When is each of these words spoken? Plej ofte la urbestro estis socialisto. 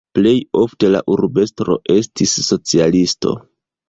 Plej 0.17 0.31
ofte 0.61 0.87
la 0.93 1.01
urbestro 1.15 1.75
estis 1.97 2.33
socialisto. 2.47 3.35